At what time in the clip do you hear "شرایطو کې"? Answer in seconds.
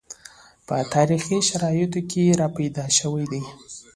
1.49-2.23